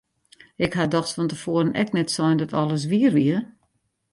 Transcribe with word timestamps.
Ik 0.65 0.73
ha 0.77 0.83
dochs 0.93 1.13
fan 1.15 1.29
te 1.29 1.37
foaren 1.43 1.77
ek 1.81 1.89
net 1.97 2.09
sein 2.15 2.37
dat 2.39 2.57
alles 2.61 2.83
wier 2.91 3.11
wie! 3.17 3.37